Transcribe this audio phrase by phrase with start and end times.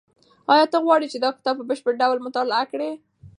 [0.51, 2.91] ایا ته غواړې چې دا کتاب په بشپړ ډول مطالعه کړې؟